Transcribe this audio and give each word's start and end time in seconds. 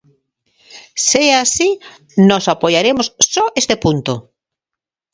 Se 1.07 1.21
é 1.31 1.33
así, 1.43 1.69
nós 2.29 2.45
apoiaremos 2.55 3.07
só 3.33 3.45
este 3.61 3.75
punto. 3.83 4.13